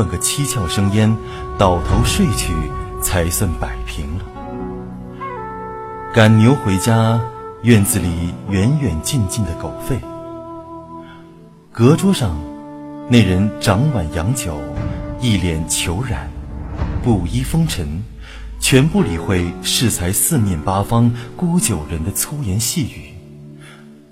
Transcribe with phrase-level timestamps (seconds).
[0.00, 1.14] 问个七窍生烟，
[1.58, 2.54] 倒头睡去，
[3.02, 4.24] 才算摆平了。
[6.14, 7.20] 赶牛回家，
[7.64, 10.00] 院子里远远近近的狗吠。
[11.70, 12.34] 隔桌上，
[13.10, 14.56] 那人掌碗扬酒，
[15.20, 16.16] 一脸虬髯，
[17.02, 18.02] 布衣风尘，
[18.58, 23.12] 全不理会适才四面八方沽酒人的粗言细语，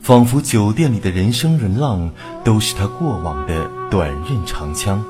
[0.03, 2.11] 仿佛酒店里的人声人浪
[2.45, 5.03] 都是他过往的短刃长枪。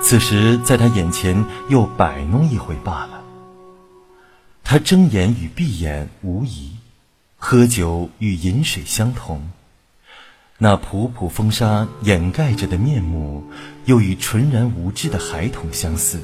[0.00, 3.22] 此时，在他眼前又摆弄一回罢了。
[4.64, 6.76] 他睁眼与闭眼无疑，
[7.36, 9.50] 喝酒与饮水相同。
[10.58, 13.44] 那仆仆风沙掩盖着的面目，
[13.84, 16.20] 又与纯然无知的孩童相似，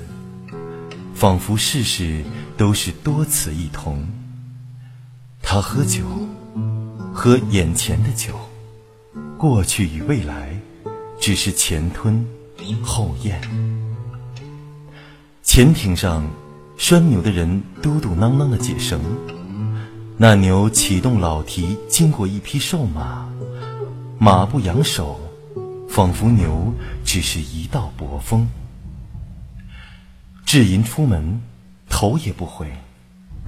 [1.15, 2.25] 仿佛事事
[2.57, 4.07] 都是多此一同。
[5.43, 6.05] 他喝酒，
[7.13, 8.39] 喝眼前的酒，
[9.37, 10.59] 过去与未来，
[11.21, 12.27] 只是前吞
[12.83, 13.41] 后咽。
[15.43, 16.25] 潜艇上
[16.79, 19.01] 拴牛的人嘟嘟囔囔的解绳，
[20.17, 23.29] 那牛启动老蹄，经过一匹瘦马，
[24.19, 25.21] 马不扬手，
[25.89, 26.73] 仿佛牛
[27.05, 28.49] 只是一道薄风。
[30.47, 31.41] 智银出门，
[31.89, 32.73] 头也不回，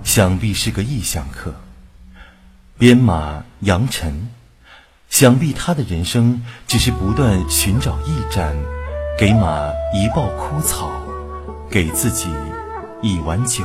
[0.04, 1.54] 想必是个异乡客。
[2.78, 4.28] 鞭马扬尘，
[5.08, 8.54] 想必他的人生只是不断寻找驿站，
[9.18, 10.90] 给马一抱枯草。
[11.68, 12.30] 给自己
[13.02, 13.64] 一碗酒。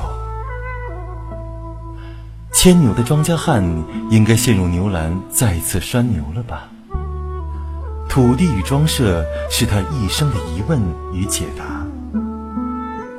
[2.51, 3.63] 牵牛的庄稼汉
[4.09, 6.67] 应该陷入牛栏，再次拴牛了吧？
[8.09, 10.81] 土地与庄舍是他一生的疑问
[11.13, 11.85] 与解答。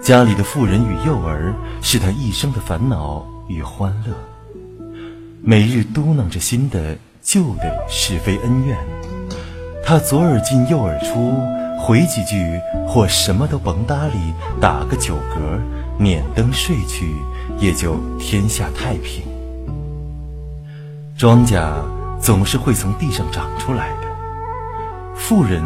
[0.02, 4.12] 家里的妇人与幼儿是他一生的烦恼与欢乐。
[5.40, 8.76] 每日嘟囔着新的、旧的是非恩怨，
[9.82, 11.32] 他左耳进右耳出。
[11.84, 15.58] 回几句，或什么都甭搭理，打个酒嗝，
[15.98, 17.16] 捻灯睡去，
[17.58, 19.24] 也就天下太平。
[21.18, 21.60] 庄稼
[22.20, 24.06] 总是会从地上长出来的，
[25.16, 25.60] 富人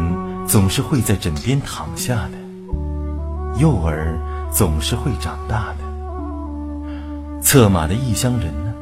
[0.47, 4.17] 总是会在枕边躺下的，幼儿
[4.51, 7.41] 总是会长大的。
[7.43, 8.73] 策马的异乡人呢？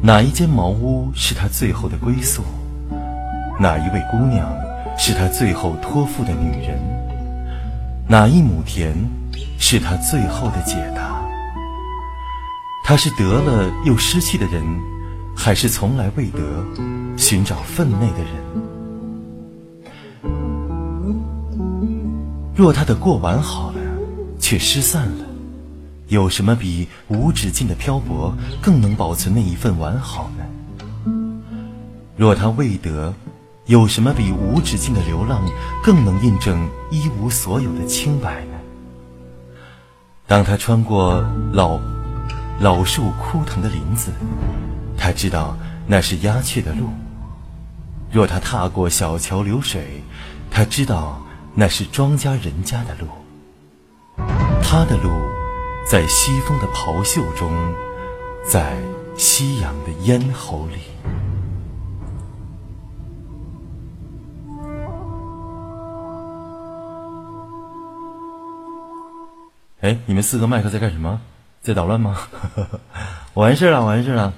[0.00, 2.44] 哪一间茅屋是他最后的归宿？
[3.58, 4.48] 哪一位姑娘？
[4.98, 6.76] 是他最后托付的女人，
[8.08, 8.92] 哪一亩田
[9.58, 11.22] 是他最后的解答？
[12.84, 14.62] 他是得了又失去的人，
[15.36, 16.40] 还是从来未得
[17.16, 18.28] 寻找分内的人？
[22.54, 23.78] 若他的过完好了，
[24.40, 25.24] 却失散了，
[26.08, 30.44] 有什么比无止境的漂泊更能保存那一份完好呢？
[32.16, 33.14] 若他未得，
[33.68, 35.42] 有什么比无止境的流浪
[35.84, 38.56] 更能印证一无所有的清白呢？
[40.26, 41.78] 当他穿过老
[42.58, 44.10] 老树枯藤的林子，
[44.96, 45.54] 他知道
[45.86, 46.86] 那是鸦雀的路；
[48.10, 50.02] 若他踏过小桥流水，
[50.50, 51.20] 他知道
[51.54, 53.06] 那是庄稼人家的路。
[54.62, 55.10] 他的路，
[55.86, 57.52] 在西风的袍袖中，
[58.46, 58.78] 在
[59.14, 60.78] 夕阳的咽喉里。
[69.80, 71.20] 哎，你们四个麦克在干什么？
[71.60, 72.16] 在捣乱吗？
[73.34, 74.32] 我完事了，完事了。